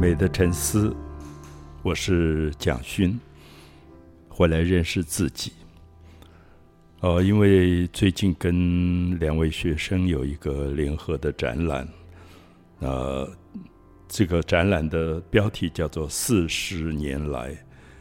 [0.00, 0.96] 美的沉思，
[1.82, 3.20] 我是蒋勋，
[4.30, 5.52] 回来认识自己。
[7.00, 11.86] 呃，因为最近跟两位学生有一个联合的展览，
[12.78, 13.30] 呃，
[14.08, 17.54] 这个展览的标题叫做“四十年来”，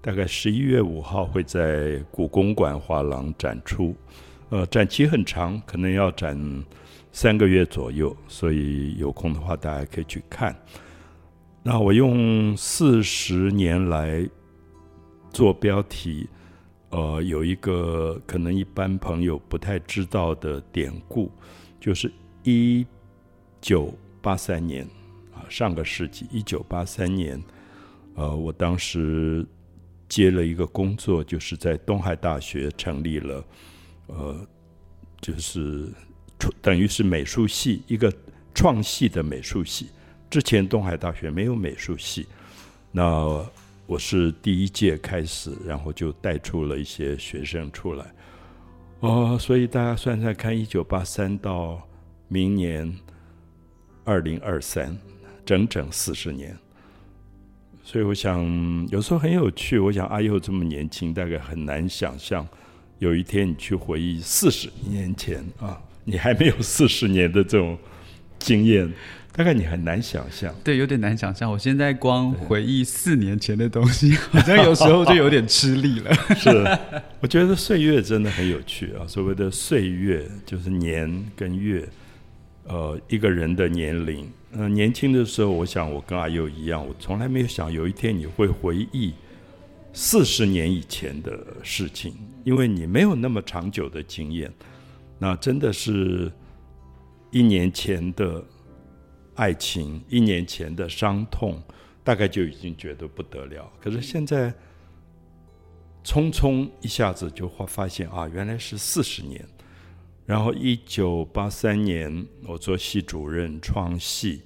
[0.00, 3.96] 大概十一月五号会在故宫馆画廊展出。
[4.50, 6.38] 呃，展期很长，可能要展
[7.10, 10.54] 三个月左右，所以有空的话大家可以去看。
[11.62, 14.26] 那我用四十年来
[15.30, 16.26] 做标题，
[16.88, 21.30] 呃，有一个可能一般朋友不太知道的典故，
[21.78, 22.10] 就是
[22.44, 22.86] 一
[23.60, 23.92] 九
[24.22, 24.84] 八三年
[25.34, 27.40] 啊，上个世纪一九八三年，
[28.14, 29.46] 呃，我当时
[30.08, 33.44] 接了一个工作，就是在东海大学成立了。
[34.06, 34.46] 呃，
[35.20, 35.92] 就是
[36.62, 38.10] 等于是美术系一个
[38.54, 39.90] 创系的美术系。
[40.30, 42.24] 之前东海大学没有美术系，
[42.92, 43.44] 那
[43.84, 48.06] 我是第一届开始，然后就带出了一些学生出来。
[49.00, 51.82] 哦，所以大家算算看，一九八三到
[52.28, 52.96] 明年
[54.04, 54.96] 二零二三，
[55.44, 56.56] 整整四十年。
[57.82, 59.80] 所以我想，有时候很有趣。
[59.80, 62.46] 我想阿佑这么年轻，大概很难想象。
[63.00, 67.76] 有一天你去回忆四十年前啊，你还没有四十年的这种
[68.38, 68.92] 经验，
[69.32, 70.54] 大概你很难想象。
[70.64, 71.50] 对，有点难想象。
[71.50, 76.12] 我现在光回忆四年前的东西， 好像有时候就有点吃力了。
[76.34, 76.50] 是，
[77.20, 79.06] 我觉得岁月真的很有趣啊。
[79.06, 81.88] 所谓的岁月，就是年跟月，
[82.64, 84.28] 呃，一个人的年龄。
[84.52, 89.14] 嗯，年轻的时候，我想我跟阿佑一样，我从来没有想有一天你会回忆。
[89.92, 92.14] 四十年以前的事情，
[92.44, 94.48] 因为你没有那么长久的经验，
[95.18, 96.30] 那真的是
[97.32, 98.40] 一年前的
[99.40, 101.62] 爱情，一年前的伤痛，
[102.04, 103.72] 大概就已经觉得不得了。
[103.80, 104.52] 可是现在
[106.04, 109.42] 匆匆一下子就发发现啊，原来是四十年。
[110.26, 114.42] 然后一九八三年，我做系主任创系，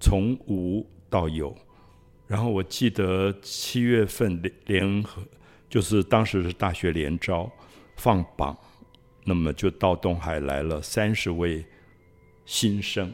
[0.00, 1.54] 从无到有。
[2.26, 5.22] 然后我记得七月份联联合，
[5.68, 7.52] 就是当时是大学联招
[7.96, 8.56] 放榜，
[9.26, 11.62] 那么就到东海来了三十位
[12.46, 13.12] 新生，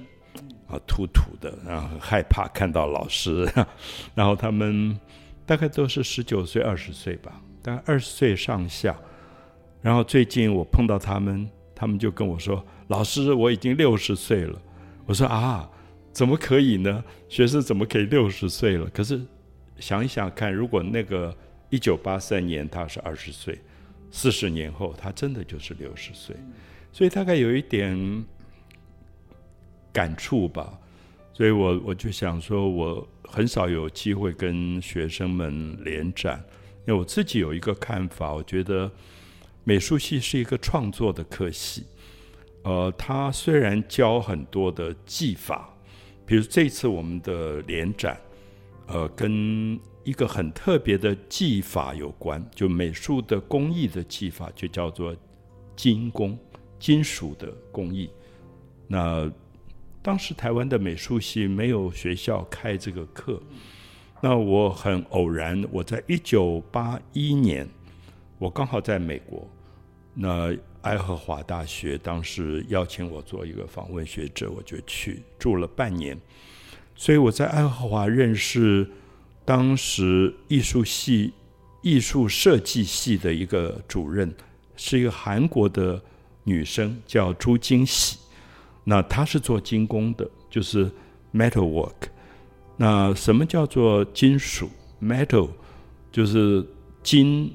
[0.68, 3.48] 啊，土土的，然后害怕看到老师，
[4.14, 4.98] 然后他们
[5.44, 8.96] 大概都是十九岁、二十岁吧，大概二十岁上下。
[9.82, 14.60] 然后最近我碰到他们，他们就跟我说：“老师，我已经六十岁了。”
[15.06, 15.70] 我说：“啊。”
[16.16, 17.04] 怎么可以呢？
[17.28, 18.88] 学生怎么可以六十岁了？
[18.88, 19.20] 可是
[19.78, 21.36] 想一想看，如果那个
[21.68, 23.60] 一九八三年他是二十岁，
[24.10, 26.34] 四十年后他真的就是六十岁，
[26.90, 27.94] 所以大概有一点
[29.96, 30.78] 感触吧。
[31.32, 36.44] 所以我我就想说，我很少有机会跟学生们联展，
[36.86, 38.90] 因为我自己有一个看法，我觉得
[39.64, 41.84] 美术系是一个创作的科系，
[42.62, 45.72] 呃，他虽然教很多的技法。
[46.26, 48.20] 比如这次我们的联展，
[48.88, 55.16] 呃，跟一个很特别的技法有关，就美术的工艺的技法，就叫做
[55.76, 56.36] 金工，
[56.80, 58.10] 金属的工艺。
[58.88, 59.30] 那
[60.06, 63.42] 当时台湾的美术系没有学校开这个课，
[64.20, 67.66] 那我很偶然，我在一九八一年，
[68.38, 69.50] 我刚好在美国，
[70.14, 70.56] 那。
[70.82, 76.16] 爱荷华大学当时邀请我做一个访问学者，我就去住了半年。
[76.94, 78.88] 所以我在爱荷华认识
[79.44, 81.32] 当时艺术系、
[81.82, 84.32] 艺术设计系的一个主任，
[84.76, 86.00] 是一个韩国的
[86.44, 88.18] 女生，叫朱金喜。
[88.88, 90.90] 那他是做金工的，就是
[91.34, 92.08] metal work。
[92.76, 94.70] 那什么叫做金属
[95.02, 95.50] ？metal
[96.10, 96.66] 就是
[97.02, 97.52] 金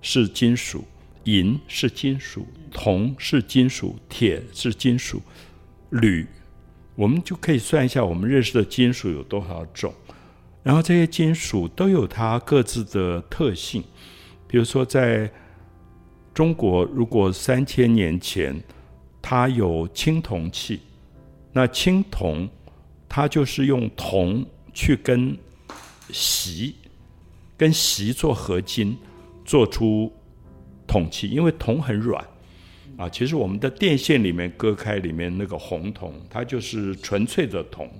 [0.00, 0.84] 是金属。
[1.24, 5.22] 银是金属，铜是金属，铁是金属，
[5.88, 6.26] 铝，
[6.96, 9.90] 我们就可以算一下我们认识的金属有多少种。
[10.62, 13.82] 然后这些金属都有它各自的特性。
[14.46, 15.32] 比如说，在
[16.34, 18.62] 中国，如果三千年前
[19.26, 20.80] 它有青铜器，
[21.50, 22.46] 那青铜
[23.08, 24.44] 它就是用铜
[24.74, 25.34] 去跟
[26.10, 26.74] 锡
[27.56, 28.98] 跟锡做合金，
[29.42, 30.12] 做出。
[30.86, 32.22] 铜器，因为铜很软，
[32.98, 37.90] 啊，其实我们的电线里面割开里面那个红铜，它就是纯粹的铜。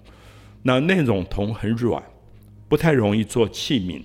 [0.62, 2.00] 那那种铜很软，
[2.68, 4.02] 不太容易做器皿。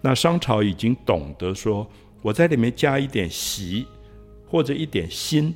[0.00, 1.88] 那商朝已经懂得说，
[2.20, 3.86] 我在里面加一点锡
[4.48, 5.54] 或者一点锌，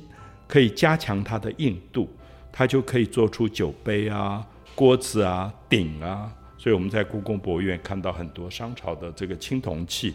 [0.51, 2.09] 可以加强它的硬度，
[2.51, 4.45] 它就可以做出酒杯啊、
[4.75, 6.29] 锅子啊、鼎啊。
[6.57, 10.13] 所以我们在故宫博物院看到很多商朝的这个青铜器，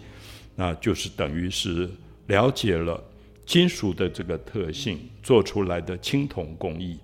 [0.55, 1.89] 那就是等于是
[2.27, 3.03] 了解了
[3.47, 7.01] 金属的这个特性做出来的青铜工艺。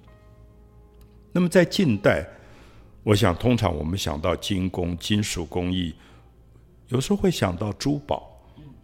[1.33, 2.29] 那么在近代，
[3.03, 5.95] 我想通常我们想到金工、金属工艺，
[6.89, 8.32] 有时候会想到珠宝，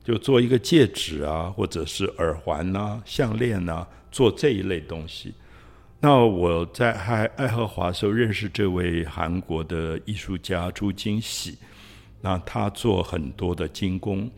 [0.09, 5.35] 就做一个戒指啊，或者是耳环呐、项链呐，做这一类东西。
[6.01, 11.59] 那我在爱爱荷华时候认识这位韩国的艺术家朱金喜，
[12.23, 14.31] 那他做很多的金工，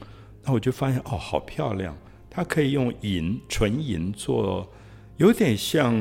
[0.42, 1.96] 那我就发现哦，好漂亮！
[2.28, 4.68] 他可以用银纯银做，
[5.18, 5.94] 有点像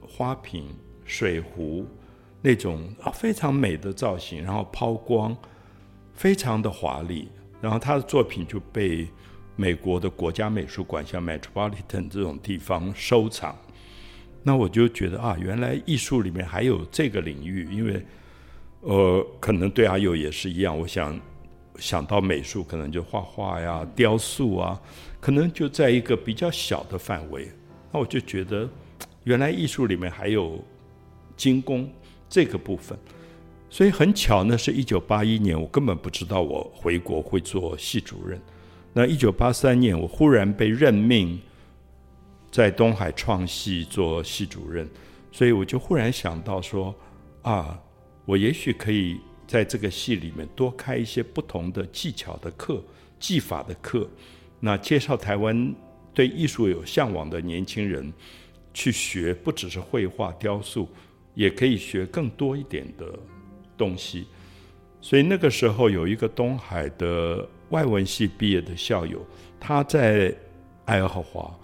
[0.00, 0.64] 花瓶、
[1.04, 1.86] 水壶
[2.42, 5.36] 那种非常美的造型，然后抛光，
[6.14, 7.28] 非常的华丽。
[7.64, 9.08] 然后他的作品就被
[9.56, 13.56] 美国的国家美术馆，像 Metropolitan 这种地方收藏。
[14.42, 18.04] 那我就觉得啊，原来艺术里面还有这个领域，因为，
[18.82, 20.78] 呃，可能对阿友也是一样。
[20.78, 21.18] 我想
[21.78, 24.78] 想到美术，可能就画画呀、雕塑啊，
[25.18, 27.48] 可能就在一个比较小的范围。
[27.90, 28.68] 那我就觉得，
[29.22, 30.62] 原来艺术里面还有
[31.34, 31.90] 精工
[32.28, 32.98] 这个部分。
[33.74, 38.40] 所以很巧呢，是一九八一年，我根本不知道我回国会做系主任。
[38.92, 41.36] 那一九八三年，我忽然被任命。
[42.52, 44.88] 在东海创系做系主任，
[45.32, 46.94] 所以我就忽然想到说，
[47.42, 47.76] 啊，
[48.24, 52.80] 我也许可以在这个系里面多开一些不同的技巧的课、
[53.18, 54.08] 技法的课，
[54.60, 55.74] 那介绍台湾
[56.12, 58.12] 对艺术有向往的年轻人
[58.72, 60.88] 去学，不只是绘画、雕塑，
[61.34, 63.18] 也可以学更多一点的
[63.76, 64.26] 东西。
[65.00, 69.24] 所以那个时候有一个东海的外文系毕业的校友，
[69.60, 70.34] 他在
[70.84, 71.54] 爱荷华。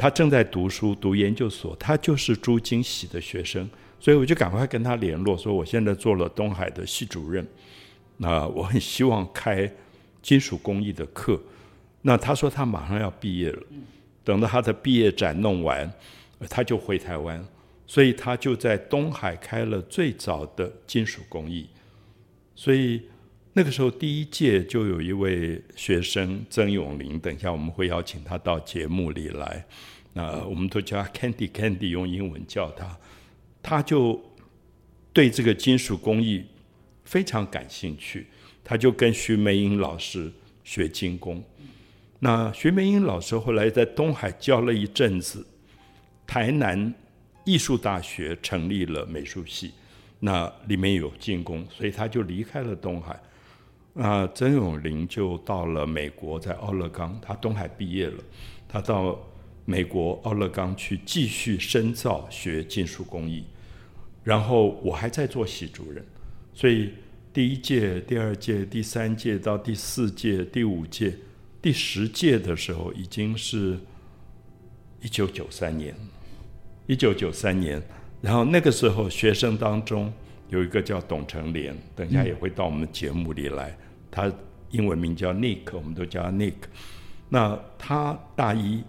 [0.00, 3.68] 他正在读书，读研究所，他就是朱金喜的学生，
[3.98, 7.44] 所以我就赶快跟他联络，说我现在做了东海的系主任，
[8.16, 9.68] 那我很希望开
[10.22, 11.40] 金属工艺的课。
[12.00, 13.60] 那他说他马上要毕业了，
[14.22, 15.92] 等到他的毕业展弄完，
[16.48, 17.44] 他就回台湾，
[17.88, 21.68] 所以他就在东海开了最早的金属工艺。
[22.54, 23.02] 所以
[23.54, 29.64] 那个时候第一届就有一位学生曾永林，等一下我们会邀请他到节目里来。
[30.12, 32.98] 那我们都叫他 Candy Candy，用英文叫他，
[33.62, 34.20] 他就
[35.12, 36.44] 对这个金属工艺
[37.04, 38.26] 非常感兴趣，
[38.64, 40.30] 他就跟徐梅英老师
[40.64, 41.42] 学金工。
[42.20, 45.46] 那徐梅英老师后来在东海教了一阵子，
[46.26, 46.92] 台南
[47.48, 49.72] 艺术大学成立了美术系，
[50.20, 53.18] 那里面有金工，所以他就离开了东海。
[53.94, 58.22] 那曾永林就到了美国，在奥勒冈，他东海毕业了，
[58.68, 59.18] 他到。
[59.70, 63.44] 美国奥勒冈去继续深造学金属工艺，
[64.24, 66.02] 然后我还在做系主任，
[66.54, 66.90] 所以
[67.34, 71.14] 第一届、第二届、第三届到第四届、第五届、
[71.60, 73.78] 第十届的时候，已经是
[75.02, 75.94] 一九九三年。
[76.88, 77.80] 一九九三年，
[78.20, 80.12] 然后那个时候学生当中
[80.48, 83.78] 有一个叫董成莲，等一下也会到我们节目里来，
[84.10, 84.28] 他
[84.70, 86.54] 英文名叫 Nick，我们都叫他 Nick。
[87.28, 88.82] 那他大一。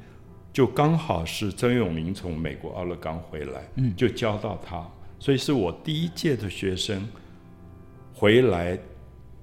[0.52, 4.86] 就刚好是曾永明从美国奥勒冈回来，嗯就教到他，
[5.20, 7.08] 所以是我第一届的学生
[8.14, 8.78] 回来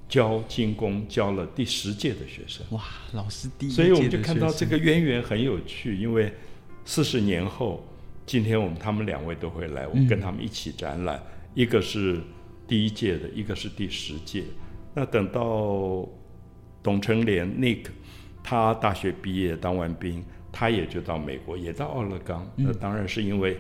[0.09, 2.67] 教精工，教了第十届的学生。
[2.71, 2.83] 哇，
[3.13, 6.31] 老师第一所以我们就看到这个渊源很有趣，因为
[6.85, 7.87] 四十年后，
[8.27, 11.23] 今天我们他们两位都会来，我跟他们一起展览，
[11.55, 12.21] 一个是
[12.67, 14.43] 第一届的，一个是第十届。
[14.93, 16.07] 那等到
[16.83, 17.87] 董成莲 Nick，
[18.43, 20.23] 他大学毕业当完兵。
[20.59, 22.51] 他也就到美国，也到奥勒冈。
[22.57, 23.59] 那当然是因为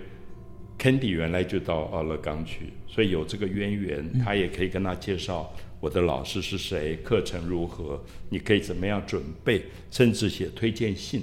[0.78, 4.18] Candy 原来就到奥勒冈去，所以有这个渊源。
[4.18, 11.23] 他也可以跟他介绍我的老师是谁，课程如何，你可以怎么样准备，甚至写推荐信。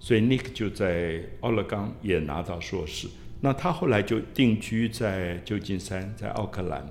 [0.00, 3.08] 所以 Nick 就在奥勒冈也拿到硕士。
[3.40, 6.86] 那他后来就定居在旧金山，在奥克兰，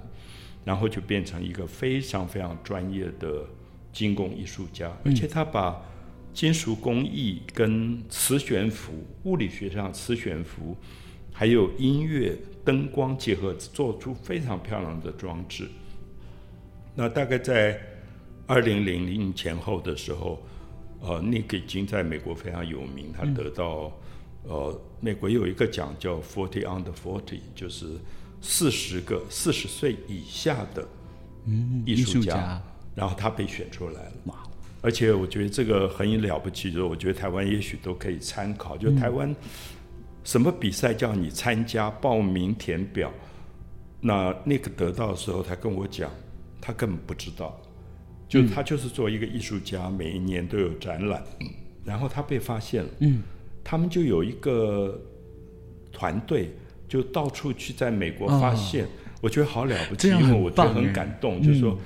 [0.63, 3.45] 然后就变成一个非常非常专业的
[3.91, 5.81] 精工艺术家，而且他把。
[6.33, 10.77] 金属工艺跟磁悬浮，物理学上磁悬浮，
[11.33, 15.67] 还有音乐灯光结合，做出非常漂亮的装置。
[16.93, 17.81] 那大概在
[18.45, 20.43] 二零零零前后的时候，
[20.99, 23.91] 呃，Nick 已经在美国非常有名，他得到
[24.43, 27.85] 呃，美国有一个奖叫 Forty Under Forty，就是
[28.41, 30.87] 四十个四十岁以下的
[31.85, 32.61] 艺术家，
[32.95, 34.33] 然后他被选出来了。
[34.81, 38.77] 而且我觉得这个很了不起，就是我觉得台湾也许都可以参考。
[38.77, 39.35] 就台湾
[40.23, 43.11] 什么比赛叫你参加、报名、填表，
[43.99, 46.09] 那那个得到的时候，他跟我讲，
[46.61, 47.59] 他根本不知道，
[48.27, 51.23] 就他就是做一个艺术家，每一年都有展览，
[51.83, 53.21] 然后他被发现了，嗯，
[53.63, 55.01] 他们就有一个
[55.91, 56.51] 团队，
[56.87, 58.87] 就到处去在美国发现，
[59.21, 61.77] 我觉得好了不起，因为我觉得很感动，就是说。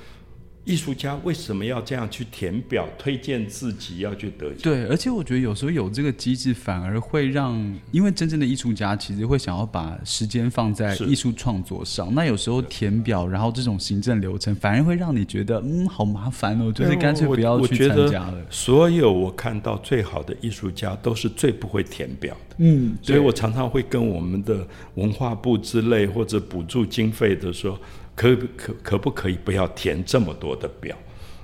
[0.64, 4.58] 艺术家为什么要这样去填表推荐自己要去得奖？
[4.62, 7.54] 对，而且我觉得有时候有这个机制，反而会让，
[7.92, 12.14] 因为真正的艺术家其实会想要把时间放在艺术创作上。
[12.14, 18.46] 那有时候填表，然后这种行政流程，反而会让你觉得，嗯，好麻烦哦，就是干脆不要去参加了。
[18.52, 22.56] 所有我看到最好的艺术家，都是最不会填表的。
[22.60, 27.80] 嗯，所以我常常会跟我们的文化部之类或者补助经费的说。
[28.16, 30.98] 可可可不可以不要填这么多的表，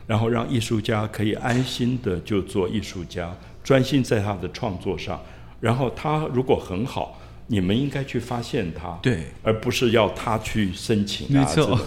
[0.05, 5.19] 然后让艺术家可以安心的就做艺术家，专心在他的创作上。
[5.59, 11.79] 然后他如果很好，你们应该去发现他，对，而不是要他去申请啊这种。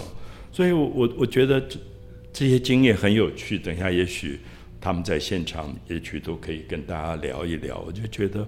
[0.51, 1.79] 所以，我我我觉得这
[2.33, 3.57] 这些经验很有趣。
[3.57, 4.41] 等一下，也许
[4.81, 7.81] 他们在现场，也许都可以跟大家聊一聊。
[7.87, 8.45] 我就觉得，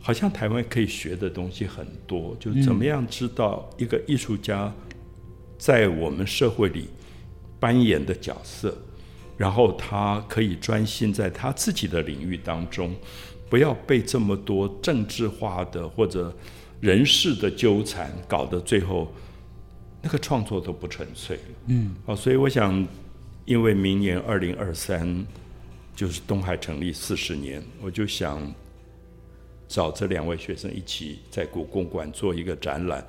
[0.00, 4.70] 好像台湾可以学的东西很多，就怎么样知道一个艺术家。
[5.62, 6.88] 在我们社会里
[7.60, 8.76] 扮演的角色，
[9.36, 12.92] 然后他可以专心在他自己的领域当中，
[13.48, 16.34] 不要被这么多政治化的或者
[16.80, 19.12] 人事的纠缠搞得最后
[20.02, 21.42] 那个创作都不纯粹了。
[21.68, 22.84] 嗯，好，所以我想，
[23.44, 25.24] 因为明年二零二三
[25.94, 28.52] 就是东海成立四十年，我就想
[29.68, 33.06] 找这两位学生一起在故宫馆做一个展览。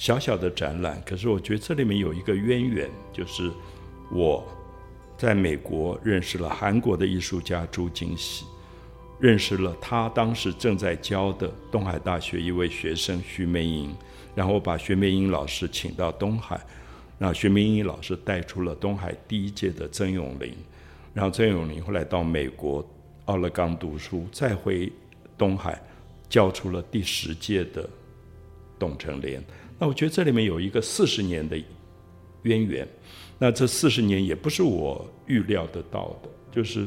[0.00, 3.52] 小小的展览，可是我觉得这里面有一个渊源，就是
[4.10, 4.42] 我
[5.18, 8.46] 在美国认识了韩国的艺术家朱金喜，
[9.18, 13.94] 认识了他当时正在教的东海大学一位学生徐梅英，
[14.34, 16.58] 然后把徐梅英老师请到东海，
[17.18, 20.54] 那徐梅英老师带出了东海第一届的曾永林，
[21.12, 22.82] 然后曾永林后来到美国
[23.26, 24.90] 奥勒冈读书，再回
[25.36, 25.78] 东海
[26.26, 27.86] 教出了第十届的
[28.78, 29.44] 董成莲。
[29.80, 31.58] 那我觉得这里面有一个四十年的
[32.42, 32.86] 渊源，
[33.38, 36.86] 那这四十年也不是我预料得到的，就是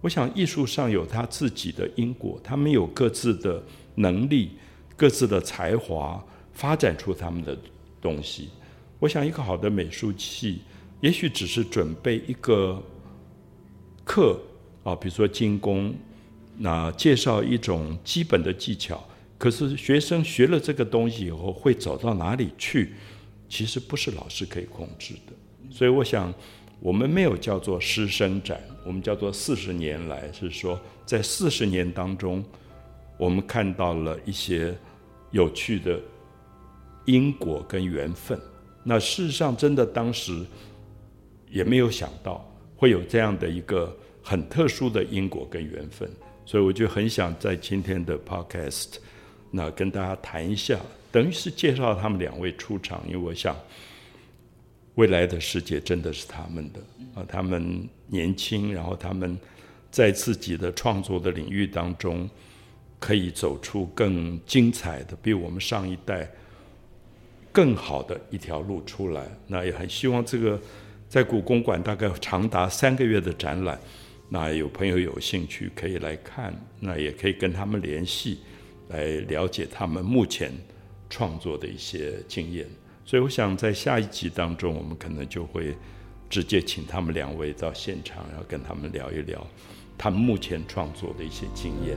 [0.00, 3.62] 我想艺术上有他自己的因果，他们有各自的
[3.94, 4.50] 能力、
[4.96, 6.20] 各自的才华，
[6.52, 7.56] 发展出他们的
[8.00, 8.48] 东西。
[8.98, 10.62] 我想一个好的美术系，
[11.00, 12.82] 也许只是准备一个
[14.04, 14.40] 课
[14.82, 15.94] 啊，比如说精工，
[16.56, 19.00] 那介绍一种基本的技巧。
[19.38, 22.92] 可是学生学了这个东西以后会走到哪里去？
[23.48, 25.32] 其实不是老师可以控制的。
[25.70, 26.34] 所以我想，
[26.80, 32.44] 我们没有叫做师生展，我们叫做四十年来，是说在四十年当中，
[33.16, 34.76] 我们看到了一些
[35.30, 35.98] 有趣的
[37.06, 38.38] 因果跟缘分。
[38.82, 40.44] 那事实上，真的当时
[41.48, 42.44] 也没有想到
[42.76, 46.10] 会有这样的一个很特殊的因果跟缘分。
[46.44, 48.96] 所以我就很想在今天的 Podcast。
[49.50, 50.78] 那跟大家谈一下，
[51.10, 53.56] 等于是介绍他们两位出场，因为我想
[54.96, 56.80] 未来的世界真的是他们的
[57.14, 59.38] 啊，他们年轻，然后他们
[59.90, 62.28] 在自己的创作的领域当中
[62.98, 66.28] 可以走出更精彩的，比我们上一代
[67.52, 69.26] 更好的一条路出来。
[69.46, 70.60] 那也很希望这个
[71.08, 73.80] 在故宫馆大概长达三个月的展览，
[74.28, 78.40] 那有朋友有兴趣可以来看，那也可以跟他们联系。
[78.88, 80.52] 来了解他们目前
[81.10, 82.66] 创作的一些经验，
[83.04, 85.74] 所以我想在下一集当中，我们可能就会
[86.28, 89.46] 直接请他们两位到现场，然后跟他们聊一聊
[89.96, 91.96] 他们目前创作的一些经验。